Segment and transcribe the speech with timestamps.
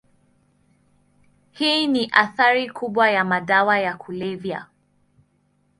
[1.51, 4.65] Hii ni athari kubwa ya madawa ya kulevya.